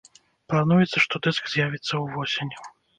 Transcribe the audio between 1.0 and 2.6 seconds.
што дыск з'явіцца ўвосень.